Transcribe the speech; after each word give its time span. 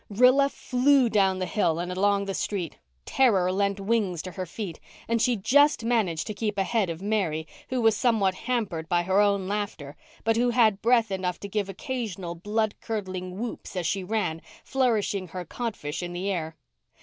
Rilla 0.09 0.49
flew 0.49 1.09
down 1.09 1.37
the 1.37 1.45
hill 1.45 1.77
and 1.77 1.91
along 1.91 2.25
the 2.25 2.33
street. 2.33 2.79
Terror 3.05 3.51
lent 3.51 3.79
wings 3.79 4.23
to 4.23 4.31
her 4.31 4.47
feet, 4.47 4.79
and 5.07 5.21
she 5.21 5.35
just 5.35 5.85
managed 5.85 6.25
to 6.25 6.33
keep 6.33 6.57
ahead 6.57 6.89
of 6.89 7.03
Mary, 7.03 7.45
who 7.69 7.79
was 7.83 7.95
somewhat 7.95 8.33
hampered 8.33 8.89
by 8.89 9.03
her 9.03 9.21
own 9.21 9.47
laughter, 9.47 9.95
but 10.23 10.37
who 10.37 10.49
had 10.49 10.81
breath 10.81 11.11
enough 11.11 11.39
to 11.41 11.47
give 11.47 11.69
occasional 11.69 12.33
blood 12.33 12.73
curdling 12.81 13.37
whoops 13.37 13.75
as 13.75 13.85
she 13.85 14.03
ran, 14.03 14.41
flourishing 14.63 15.27
her 15.27 15.45
codfish 15.45 16.01
in 16.01 16.13
the 16.13 16.31
air. 16.31 16.55